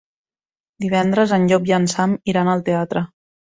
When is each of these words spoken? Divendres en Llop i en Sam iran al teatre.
Divendres 0.85 1.35
en 1.37 1.45
Llop 1.53 1.71
i 1.73 1.77
en 1.79 1.87
Sam 1.95 2.17
iran 2.35 2.53
al 2.57 2.67
teatre. 2.73 3.07